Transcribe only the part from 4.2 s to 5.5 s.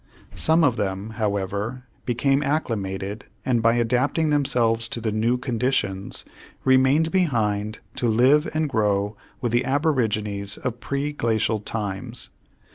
themselves to the new